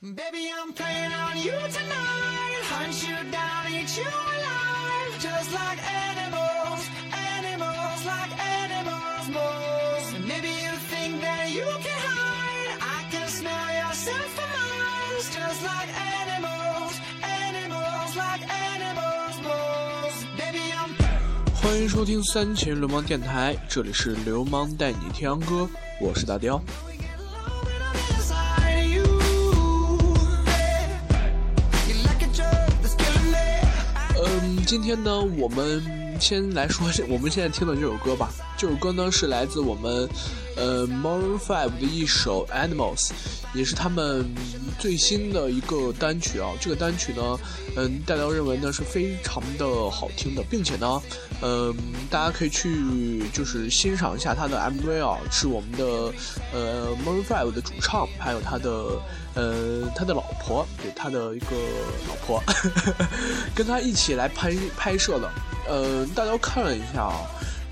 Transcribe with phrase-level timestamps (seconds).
[0.00, 2.62] Baby, I'm playing on you tonight.
[2.70, 5.10] Hunt you down, eat you alive.
[5.18, 10.06] Just like animals, animals, like animals, moles.
[10.22, 12.78] Maybe you think that you can hide.
[12.78, 15.34] I can smell your scent from miles.
[15.34, 16.94] Just like animals,
[17.26, 20.14] animals, like animals, moles.
[20.38, 20.94] Baby, I'm
[21.60, 25.68] 欢迎收听三秦流氓电台，这里是流氓带你听洋歌，
[26.00, 26.62] 我是大雕。
[34.68, 35.82] 今天呢，我们
[36.20, 38.28] 先来说 我们现在听的这首歌吧。
[38.58, 40.06] 这首歌呢是来自我们
[40.56, 43.12] 呃 Maroon Five 的一首 Animals，
[43.54, 44.26] 也是他们
[44.78, 46.50] 最新的一个单曲啊。
[46.60, 47.38] 这个单曲呢，
[47.78, 51.00] 嗯，大家认为呢是非常的好听的，并且呢，
[51.40, 51.74] 嗯，
[52.10, 56.12] 大家可以去就是欣赏一下他的 MV 啊，是我们的
[56.52, 59.00] 呃 Maroon Five 的主唱，还有他的
[59.34, 61.56] 呃他的老婆，对他的一个
[62.08, 62.42] 老婆，
[63.54, 65.30] 跟他一起来拍拍摄的。
[65.68, 67.26] 呃，大家看了一下啊。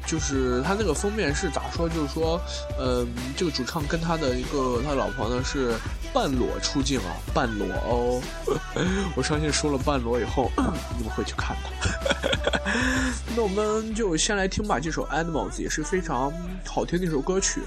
[0.08, 1.88] 就是他那个封面是咋说？
[1.88, 2.40] 就是说，
[2.78, 3.04] 嗯、
[3.36, 5.74] 这个主唱跟他的一个他老婆呢是
[6.12, 8.22] 半裸出镜啊，半裸哦。
[9.16, 10.48] 我相信说了半裸以后，
[10.96, 12.70] 你们会去看的。
[13.34, 16.32] 那我们就先来听吧，这首《Animals》也是非常
[16.64, 17.60] 好听的一首歌曲。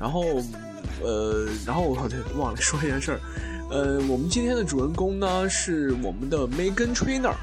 [0.00, 0.42] 然后，
[1.00, 3.20] 呃，然后我好像忘了说一件事儿，
[3.70, 7.34] 呃，我们今天的主人公呢是我们的 Megan Trainer。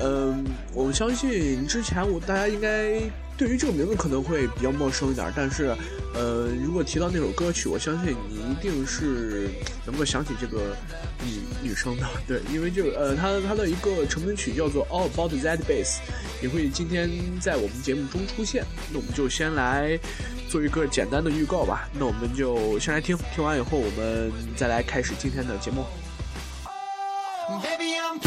[0.00, 3.00] 嗯，我相信之前我大家应该
[3.38, 5.72] 对于这个名字可能会比较陌生一点，但是，
[6.12, 9.48] 呃，如果提到那首歌曲，我相信你一定是
[9.86, 10.76] 能够想起这个
[11.24, 15.86] 女女生的，对，因为这个呃，它它的一个成名曲叫做《All About That Bass》，
[16.42, 17.08] 也会今天
[17.40, 18.64] 在我们节目中出现。
[18.90, 19.96] 那我们就先来
[20.50, 21.88] 做一个简单的预告吧。
[21.92, 25.84] 那我们就先来听，听完以后我们再来开始今天的节目。
[27.62, 28.18] Baby, I'm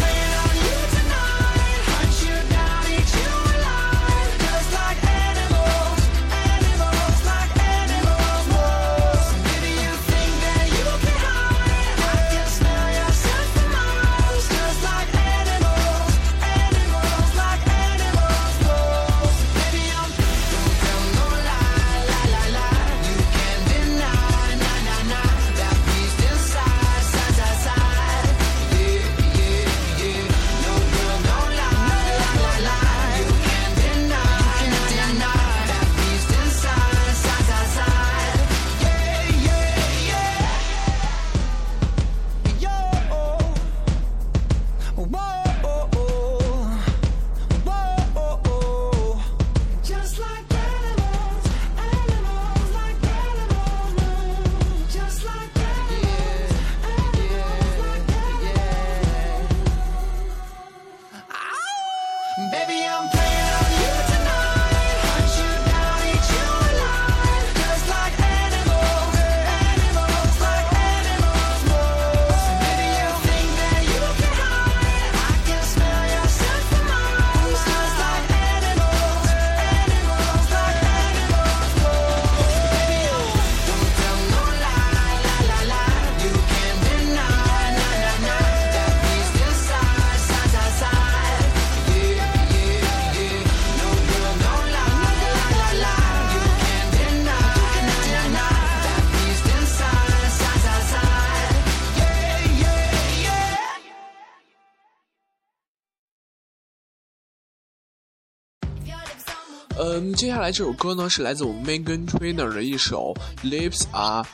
[109.94, 113.14] 嗯，接下来这首歌呢是来自我们 Megan Trainer 的一首
[113.46, 114.26] 《Lips Are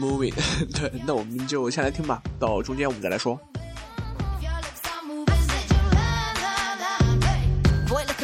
[0.00, 0.32] Moving》。
[0.74, 3.38] 对，那我们就先来听吧，到中间我们再来说。
[7.90, 8.22] Boy, look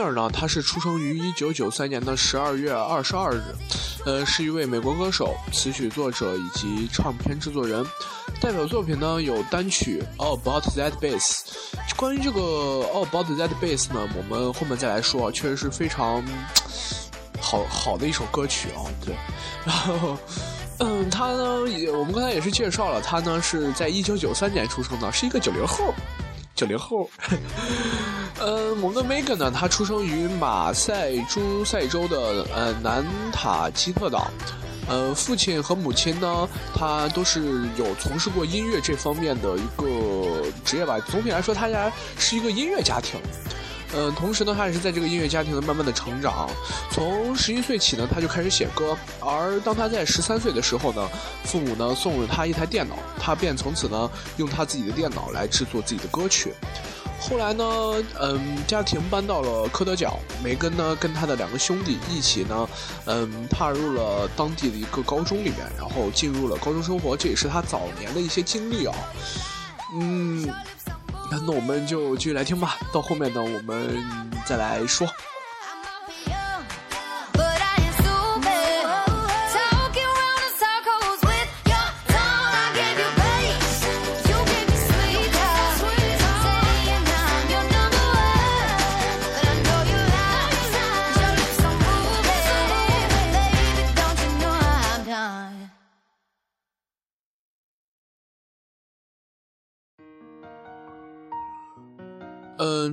[0.00, 3.42] Trainer 呢，他是出生于一九九三年的十二月二十二日，
[4.06, 7.84] 呃，是一位美国歌手、词曲作者以及唱片制作人。
[8.40, 11.40] 代表作品呢有单曲《All About That Bass》。
[11.96, 12.40] 关于这个
[12.86, 16.24] 《All About That Bass》呢，我们后面再来说，确实是非常
[17.38, 18.88] 好好的一首歌曲啊。
[19.04, 19.14] 对，
[19.66, 20.16] 然后。
[20.82, 25.92] 嗯，他呢，也我们刚才也是介绍了，他呢是在一九九三年出生的，是一个九零后，
[26.60, 27.08] 九零后。
[28.38, 34.30] 呃，我们的 Megan 呢，他出生于马赛诸塞州的呃南塔基特岛，
[34.88, 40.98] 呃，父亲和母亲呢，他都是有从事过音乐这方面的一个职业吧。
[41.10, 43.18] 总体来说，他家是一个音乐家庭。
[43.92, 46.48] 嗯，同时呢，他也是在这个音乐家庭的慢慢的成长。
[46.92, 48.96] 从十一岁起呢，他就开始写歌。
[49.20, 51.08] 而当他在十三岁的时候呢，
[51.44, 56.54] 父母呢送了他一台电脑，他便从此呢用他自己的电脑来制作自己的歌曲。
[57.20, 57.64] 后来呢，
[58.20, 62.68] 嗯，家庭搬到了科德角，梅根呢跟他的两个兄弟一起呢，
[63.06, 68.94] 嗯，踏入了当地的一个高中里面，然后进入了高中生活，这也是他早年的一些经历啊。
[69.94, 70.48] 嗯。
[71.30, 74.02] 那我们就继续来听吧，到后面呢，我们
[74.46, 75.08] 再来说。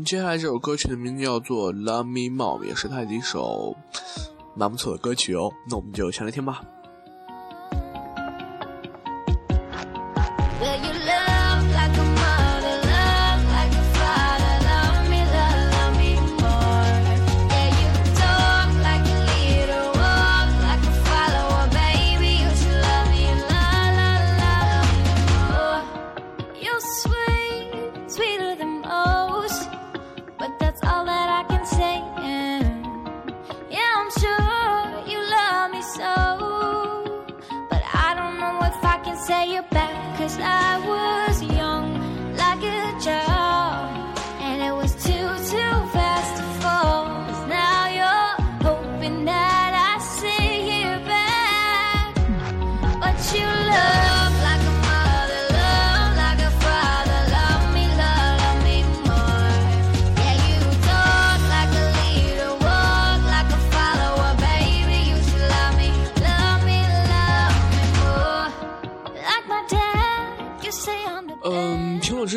[0.07, 3.75] 接下来这首歌曲的名字叫做《Love Me More》，也是他的一首
[4.56, 5.51] 蛮不错的歌曲哦。
[5.69, 6.62] 那我们就先来听吧。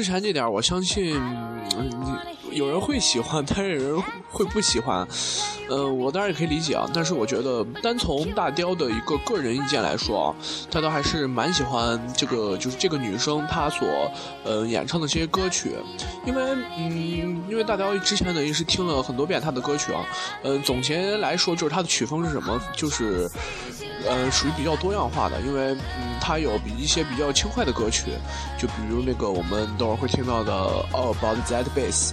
[0.02, 5.06] 之前这点，我相信，嗯，你有人会喜欢，但是有人会不喜欢。
[5.70, 10.35] 嗯，我当然也可以理解啊，但是我觉得单从大雕的一个个人意见来说啊，
[10.70, 14.11] 大雕还是蛮喜欢这个，就是这个女生她所
[14.44, 15.76] 呃演唱的这些歌曲，
[16.26, 16.43] 因为
[16.76, 20.05] 嗯，因为大雕之前等于是听了很多遍她的歌曲啊，
[20.43, 23.30] 嗯，总结来说就是她的曲风是什么，就是。
[24.09, 28.07] 呃，属于比较多样化的，因为嗯，它有比一些比较轻快的歌曲，
[28.59, 30.52] 就比如那个我们等会儿会听到的
[30.97, 32.09] 《All About That Bass》，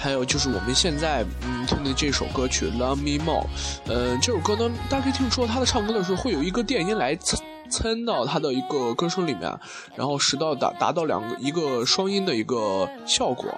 [0.00, 3.44] 还有就是我们现在嗯听的这首歌曲《Love Me More》。
[3.86, 7.38] 嗯，这首歌呢，大家可以听出他的唱歌的时候会有一个电音来蹭
[7.68, 9.52] 蹭到他的一个歌声里面，
[9.94, 13.54] 然后使到达达到两个一个双音的一个效果。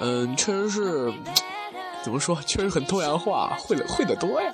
[0.00, 1.12] 嗯，确实是。
[2.02, 2.36] 怎么说？
[2.44, 4.52] 确实很多元化， 会的会的多呀。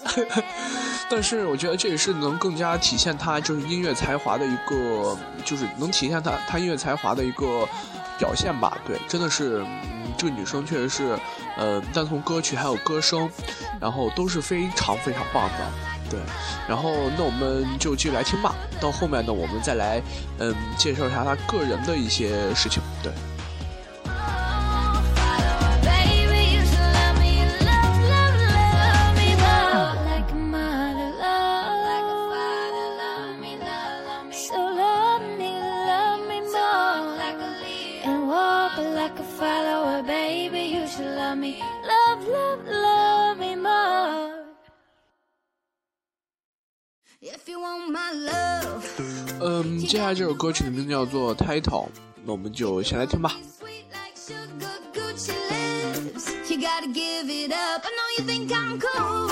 [1.08, 7.66] 但是我觉得这也是能更加体现他就是音乐才华的一个，就是能体现他他音乐才华的一个
[8.18, 8.76] 表现吧。
[8.86, 9.64] 对，真的是，
[10.18, 11.18] 这个女生确实是，
[11.56, 13.30] 呃，但从歌曲还有歌声，
[13.80, 16.10] 然后都是非常非常棒的。
[16.10, 16.18] 对，
[16.68, 18.54] 然后那我们就继续来听吧。
[18.80, 20.02] 到后面呢，我们再来，
[20.38, 22.82] 嗯，介绍一下她个人的一些事情。
[23.02, 23.12] 对。
[49.40, 51.60] 嗯，接下来这首歌曲的名字叫做《Title》，
[52.24, 53.36] 那我们就先来听吧。
[53.60, 56.50] Sweet like sugar, Gucci lips.
[56.50, 57.84] You gotta give it up.
[57.84, 59.28] I know you think I'm cool,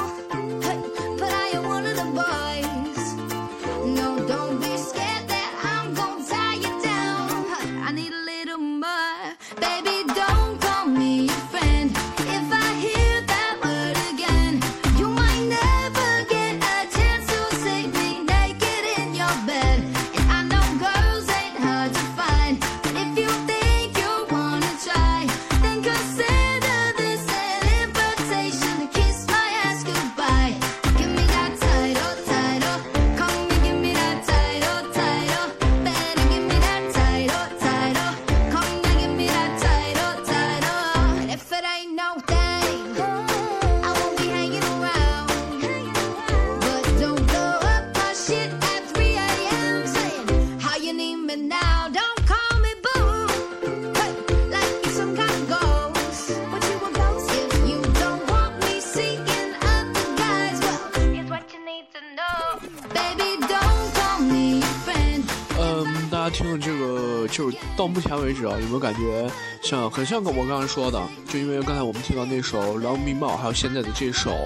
[67.86, 69.30] 目前为止啊，有没有感觉
[69.62, 71.00] 像很像我刚刚说的？
[71.28, 74.36] 就因为刚才我们听到那首《Love Me More》，还有现在的这首，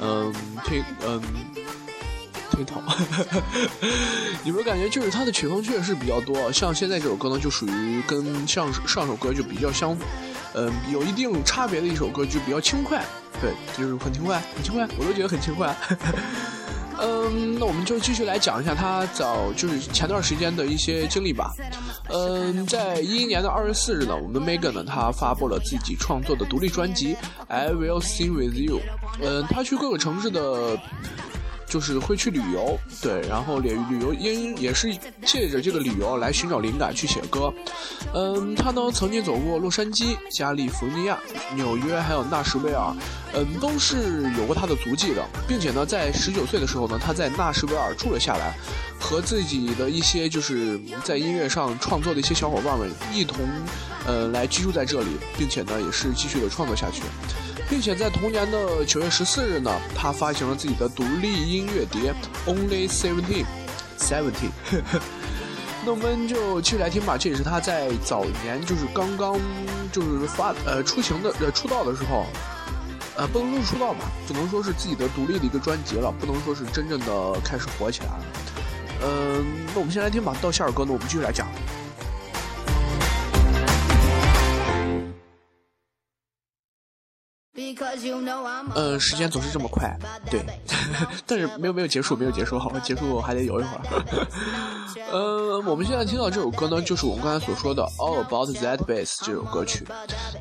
[0.00, 0.32] 嗯，
[0.64, 1.22] 推嗯
[2.50, 2.82] 推头，
[4.44, 6.52] 有没有感觉就是它的曲风确实是比较多？
[6.52, 9.96] 像现在这首歌呢，就属于跟上上首歌就比较相，
[10.54, 13.02] 嗯，有一定差别的一首歌，就比较轻快，
[13.40, 15.74] 对，就是很轻快，很轻快，我都觉得很轻快。
[17.02, 21.52] 嗯，那我们就继续来讲一下他早就是前段时间的一些经历吧。
[22.08, 27.14] 嗯，在一一年的二月四日呢，我们 Megan 呢，她发布了自己创作的独立专辑
[27.48, 28.78] 《I Will Sing With You》。
[29.20, 30.78] 嗯，她去各个城市的。
[31.72, 37.50] 就是会去旅游，对，然后旅旅游因也是借着这个旅游来寻找灵感去写歌。
[38.12, 41.18] 嗯，他呢曾经走过洛杉矶、加利福尼亚、
[41.54, 42.94] 纽约，还有纳什维尔，
[43.32, 48.54] 嗯，都是有过他的足迹的，并且呢，在十九岁的时候呢，他在纳什维尔住了下来，
[49.00, 53.38] 和自己的一些就是在音乐上创作的一些小伙伴们一同，
[54.06, 57.00] 呃，来居住在这里，并且呢，也是继续的创作下去。
[57.70, 62.14] 并且在同年的九月十四日呢，他发行了自己的独立音乐碟
[62.46, 63.44] 《Only Seventeen》
[63.98, 64.50] ，Seventeen。
[65.84, 69.36] 那我们就继续来听吧，这也是他在早年就是刚刚
[69.90, 72.26] 就是发呃出行的呃出道的时候，
[73.16, 78.24] 呃不能说是出道吧，只能说是自己的独立的一个专辑了，不能说是真正的开始火起来了。
[79.04, 81.48] 嗯，那我们先来听吧，到下首歌呢，我们继续来讲。
[88.74, 89.96] 呃，时间总是这么快，
[90.30, 90.40] 对，
[91.26, 94.26] 但是没有没有结束，没有结束，好，结束还得有一会儿。
[95.12, 99.86] 呃，我们现在听到这首歌呢，就是我们刚才所说的《All About That Bass》这首歌曲。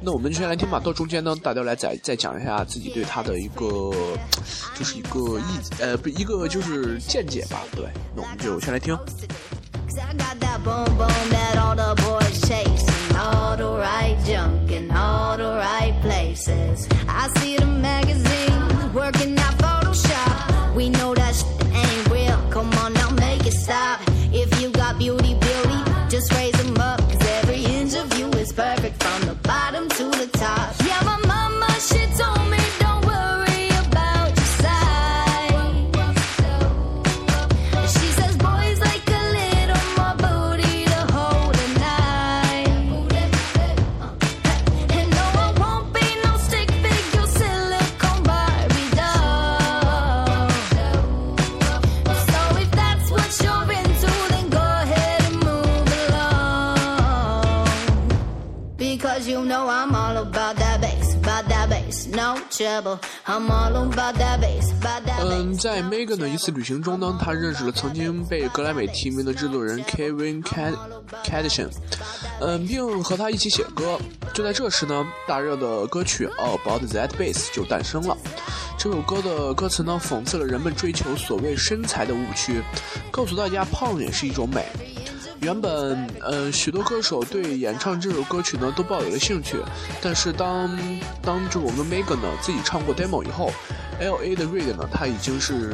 [0.01, 3.65] 那我们就先来听吧，到中间呢，大家来再再讲一下自己对它的一个，
[4.75, 7.61] 就是一个意呃不一个就是见解吧。
[7.75, 8.95] 对，那我们就先来听。
[8.95, 11.20] Cause I got that boom boom
[59.31, 62.99] you know I'm all about that bass, about that bass, no trouble.
[63.25, 65.57] I'm all about that bass, about that 嗯，bass.
[65.61, 70.75] 在 Megan 的一次旅行中呢，他认识了曾经被格莱美提名的制作人 Kevin Cad
[71.23, 71.69] Cadison，
[72.41, 73.97] 嗯，并和他一起写歌。
[74.33, 78.17] 就在这时呢，大热的歌曲《All About That Bass》就诞生了。
[78.77, 82.61] 这首歌的歌词呢，讽刺了人们追求所谓身材的误区，
[83.09, 84.65] 告诉大家胖也是一种美。
[85.41, 89.57] 原本，呃，许多歌手对演唱这首歌曲呢都抱有了兴趣，
[89.99, 90.77] 但是当
[91.19, 93.51] 当着我们 Megan 呢自己唱过 demo 以后
[93.99, 95.73] ，L A 的 Reid 呢他已经是，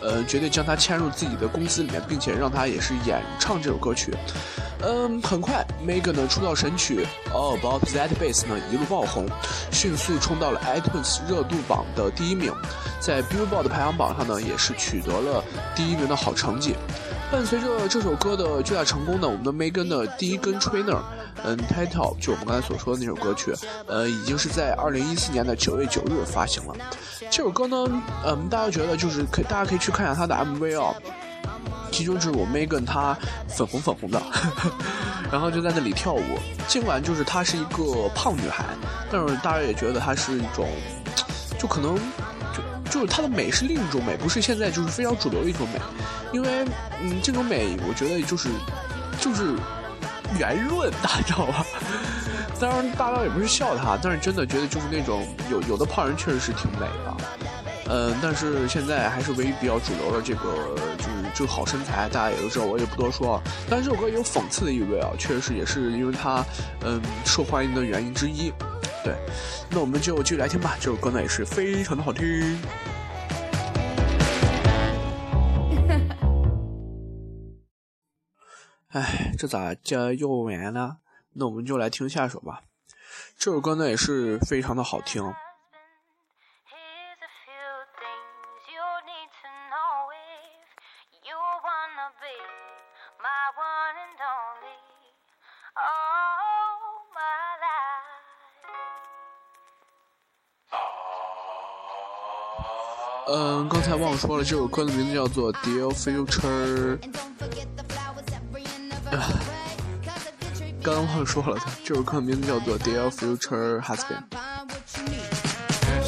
[0.00, 4.14] 呃，决定将他签入自己的公司里面，并且让他也是演唱这首歌曲。
[4.80, 9.28] 嗯，很快，Megan 的出道神曲《All About That Bass》呢一路爆红，
[9.70, 12.50] 迅速冲到了 iTunes 热度榜的第一名，
[12.98, 15.44] 在 Billboard 排行榜上呢也是取得了
[15.76, 16.74] 第一名的好成绩。
[17.32, 20.98] 伴随着这首歌的巨大成功呢，我们的 Megan 的第一根 trainer，
[21.42, 23.54] 嗯，title 就我们刚才所说的那首歌曲，
[23.86, 26.74] 呃，已经是在二零一四年的九月九日发行了。
[27.30, 30.94] 这首歌呢，嗯，大家觉得就是可，大家可以去看一下它的 MV 哦。
[31.90, 33.16] 其中就是我 Megan 她
[33.48, 34.20] 粉红粉红的，
[35.32, 36.22] 然后就在那里跳舞。
[36.68, 38.66] 尽管就是她是一个胖女孩，
[39.10, 40.68] 但是大家也觉得她是一种，
[41.58, 41.98] 就可能
[42.92, 45.80] 就是她的美是另一种美，不是现在就是非常主流的一种美。
[46.30, 46.66] 因为
[47.00, 48.50] 嗯，这种美我觉得就是
[49.18, 49.54] 就是
[50.38, 51.64] 圆润，大家知道吧？
[52.60, 57.16] 当然，大家也不是笑她，但是真的觉得就是那种有有的胖人确实是挺美的。
[57.88, 63.42] 嗯，但是现在还是唯一比较主流的这个，就是这个好身材，大家也都知道，我也不多说。
[63.68, 66.44] 但是这首歌有讽刺的意味啊，确实也是因为它，
[66.84, 68.52] 嗯，受欢迎的原因之一。
[69.04, 69.16] 对，
[69.70, 72.24] 那我们就继续来听吧，这首歌呢也是非常的好听。
[78.90, 80.98] 哎，这咋叫又完了？
[81.32, 82.62] 那我们就来听下首吧。
[83.36, 85.32] 这首歌呢也是非常的好听。
[103.28, 106.98] 嗯，刚才忘说了，这首歌的名字叫做《Dear Future》。
[110.82, 114.22] 刚刚忘说了，这首歌的名字叫做《Dear Future Husband》。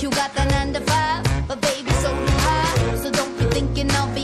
[0.02, 2.96] You got the nine to five, but baby, so high.
[3.00, 4.23] So don't be thinking I'll be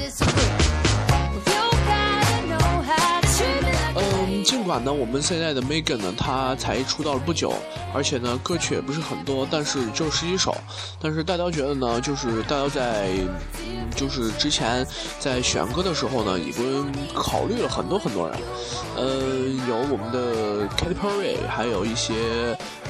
[4.79, 7.53] 那，我们现在的 Megan 呢，她才出道了不久，
[7.93, 10.55] 而且呢，歌曲也不是很多，但是就十几首。
[11.01, 13.07] 但是大雕觉得呢，就是大雕在，
[13.65, 14.85] 嗯，就是之前
[15.19, 18.37] 在选歌的时候呢，已经考虑了很多很多人，
[18.95, 19.05] 呃，
[19.67, 22.13] 有我们的 Katy Perry，还有一些，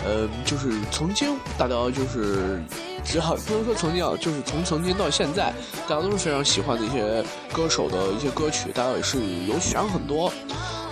[0.06, 2.62] 呃，就是曾经大雕就是。
[3.04, 5.52] 只好不能说曾经啊，就是从曾经到现在，
[5.89, 9.17] 大家都是非常喜欢的一些歌手的一些歌曲，大家也是
[9.48, 10.32] 有选很多。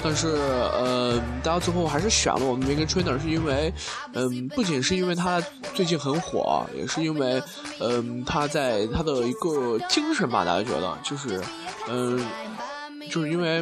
[0.01, 3.73] 但是呃，大家最后还是选了我们 Megan Trainor，是因为，
[4.13, 5.41] 嗯、不仅是因为他
[5.73, 7.41] 最近很火，也是因为，
[7.79, 11.41] 嗯、他在他的一个精神吧，大家觉得就是，
[11.89, 12.25] 嗯、
[13.11, 13.61] 就是因为，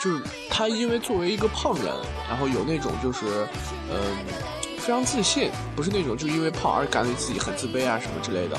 [0.00, 1.86] 就是他因为作为一个胖人，
[2.28, 3.46] 然后有那种就是，
[3.90, 3.98] 嗯、
[4.78, 8.56] 非常自信，不是那种就因为胖而感觉自己很自卑啊什么之类的。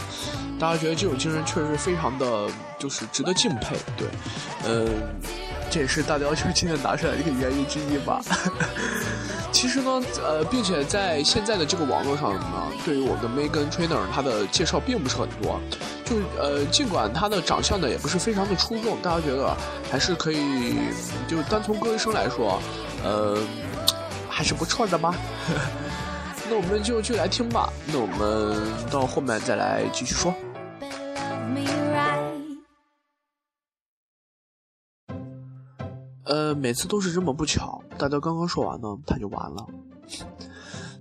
[0.60, 3.76] 大家觉得这种精神确实非常的，就是值得敬佩。
[3.98, 4.08] 对，
[4.68, 4.88] 嗯、
[5.72, 8.22] 这也是大雕就今天拿出来的一个原因之一吧。
[9.54, 15.62] 其实呢，呃，并且在现在的这个网络上呢，对于我们的 Megan Trainor，她的介绍并不是很多。
[16.04, 19.56] 就呃，尽管她的长相呢也不是非常的出众，大家觉得
[19.90, 20.78] 还是可以，
[21.28, 22.62] 就单从歌声来说，
[23.04, 23.38] 呃，
[24.30, 25.16] 还是不错的吧。
[26.50, 27.72] 那我们就就来听吧。
[27.88, 30.34] 那我们到后面再来继续说。
[36.56, 39.66] 每次都是这么不巧，大家刚刚说完呢，他就完了。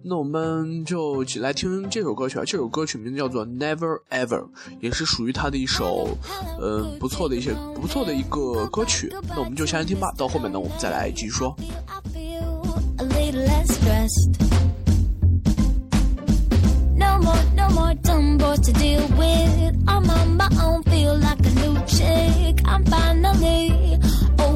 [0.03, 4.41] 那我们就起来听这首歌曲啊，这首歌曲名字叫做《Never Ever》，
[4.81, 6.17] 也是属于他的一首，
[6.59, 9.13] 呃，不错的一些不错的一个歌曲。
[9.29, 11.55] 那我们就先来听吧，到后面呢，我们再来继续说。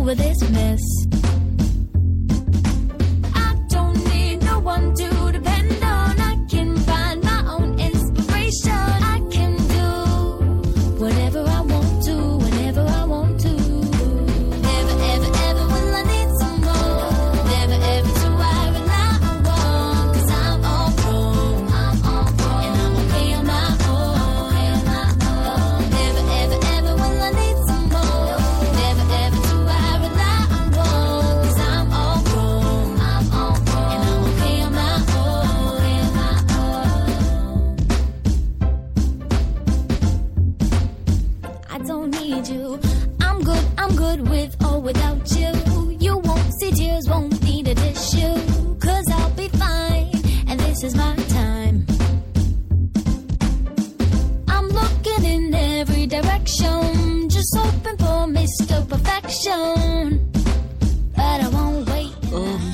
[0.05, 0.83] with this mess.
[3.35, 5.14] I don't need no one to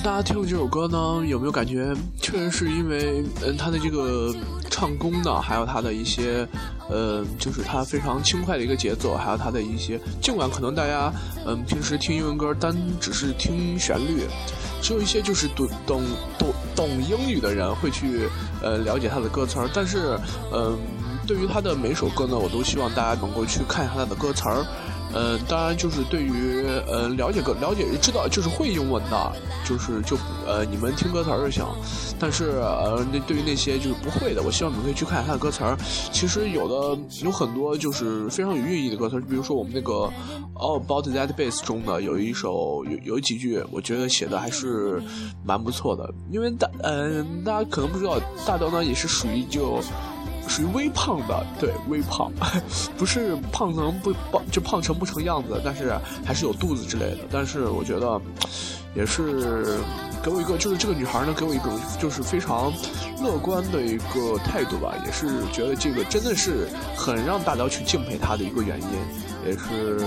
[0.02, 4.34] 大家听了这首歌呢，有没有感觉确实是因为嗯他的这个
[4.68, 6.46] 唱功呢，还有他的一些
[6.88, 11.12] 呃，就是他非常轻快的一个节奏，还有他的一些，尽管可能大家
[11.46, 14.26] 嗯平时听英文歌单只是听旋律，
[14.82, 16.02] 只有一些就是懂懂
[16.38, 18.28] 懂懂英语的人会去
[18.62, 20.18] 呃了解他的歌词儿，但是
[20.52, 20.76] 嗯。
[21.26, 24.66] 对于他的每首歌呢，我都希望大家能够去看一下他的歌词儿，
[25.14, 29.32] 嗯、当然就是对于呃了解歌了解知道就是会英文的，
[29.64, 31.64] 就是就呃你们听歌词就行。
[32.18, 35.64] 但是呃那对于那些就是不会的，我希望你们可以去看一下它的歌词。
[36.12, 39.92] 其实有的有很多就是非常有寓意的歌词，比如说我们那个
[40.54, 45.02] 《All About That Bass》中的有一首有有几句，我觉得写的还是
[45.44, 46.12] 蛮不错的。
[46.30, 49.82] 因为大嗯、大家可能不知道，大刀呢也是属于就。
[50.50, 52.30] 属于微胖的，对，微胖，
[52.98, 57.18] 不是胖成不胖就胖成不成样子，但是还是有肚子之类的。
[57.30, 58.20] 但是我觉得，
[58.96, 59.78] 也是
[60.22, 62.72] 给我一个，就是这个女孩呢，给我一种就是非常
[63.22, 68.88] 乐观的一个态度吧，也是觉得这个真的是很让大家去敬佩她的一个原因，
[69.46, 70.04] 也是。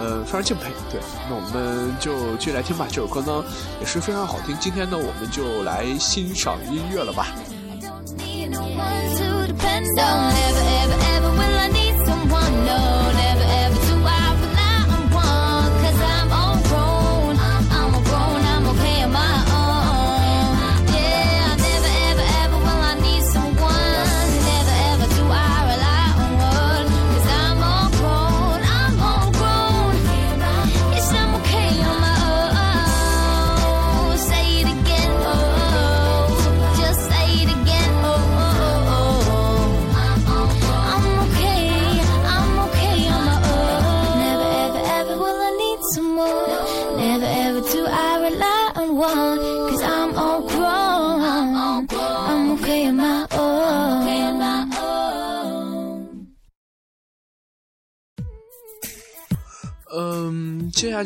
[0.00, 2.86] 呃，非常敬佩，对，那我们就继续来听吧。
[2.88, 3.44] 这首歌呢
[3.80, 4.56] 也是非常好听。
[4.60, 7.26] 今天呢，我们就来欣赏音乐了吧。
[8.58, 10.32] No one to depend on.
[10.32, 11.17] Ever, ever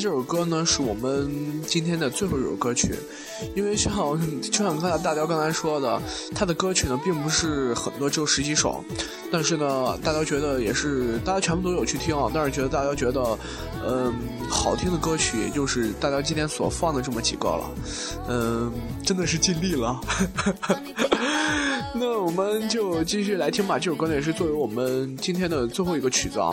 [0.02, 2.92] 这首歌呢，是我们今天的最后一首歌曲，
[3.54, 3.94] 因为像
[4.40, 6.02] 就像刚才大雕刚才说的，
[6.34, 8.84] 他的歌曲呢并不是很多，只有十几首，
[9.30, 13.38] 但是呢，大家觉得也是大家全部都有去听啊，但是觉得大家觉得，
[13.86, 14.12] 嗯，
[14.50, 17.70] 好听的歌曲也就是大家今天所放的这么几个了，
[18.28, 18.72] 嗯，
[19.06, 20.00] 真的是尽力了。
[21.94, 23.78] 那我们就继续来听吧。
[23.78, 26.50] 这首歌呢也是作为我们今天的最后一个曲子啊，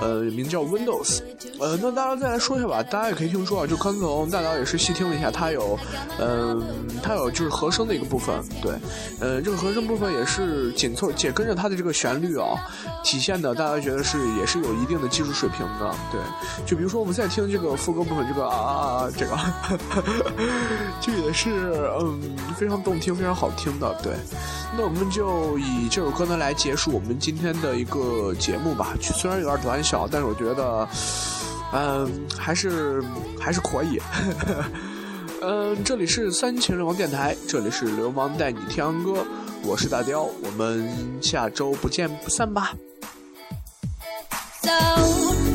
[0.00, 1.20] 呃，名叫 Windows。
[1.58, 2.82] 呃，那大家再来说一下吧。
[2.82, 5.78] 大家也可以听说啊，就刚从大家也是细听了一下，它有，
[6.20, 6.62] 嗯、
[7.02, 8.72] 它有就是和声的一个部分，对，
[9.20, 12.48] 呃，这个和声部分也是紧凑紧跟着它的这个旋律啊，
[13.02, 16.20] 体现的大家觉得是也是有一定的技术水平的，对。
[16.66, 19.36] 就比如说我们再听这个副歌部分，这个啊啊啊，这个，
[21.00, 22.20] 这也是嗯
[22.58, 24.12] 非常动听、非常好听的，对。
[24.76, 28.94] 那我们就以这首歌呢来结束我们今天的一个节目吧。
[29.00, 30.88] 虽然有点短小，但是我觉得，
[31.72, 33.02] 嗯，还是
[33.38, 34.00] 还是可以。
[35.40, 39.24] 嗯，这里是三秦流氓电台，这里是流氓带你听歌，
[39.62, 40.88] 我是大雕，我们
[41.22, 42.72] 下周不见不散吧。
[44.62, 44.70] So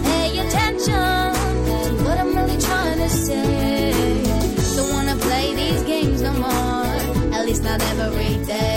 [0.03, 1.33] pay attention
[1.67, 3.93] to what I'm really trying to say.
[4.75, 6.85] Don't wanna play these games no more,
[7.33, 8.76] at least not every day.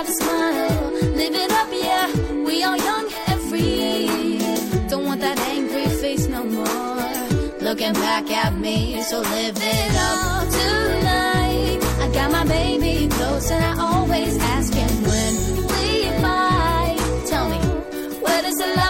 [0.00, 2.10] Try smile, live it up, yeah.
[2.46, 4.38] We are young and free.
[4.88, 7.58] Don't want that angry face no more.
[7.60, 11.80] Looking back at me, so live it up tonight.
[12.00, 17.26] I got my baby close, and I always ask him when we fight.
[17.28, 17.58] Tell me,
[18.22, 18.89] where does the love